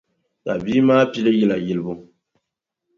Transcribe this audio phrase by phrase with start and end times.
[0.43, 1.93] Ka bia maa pili yila yilibu.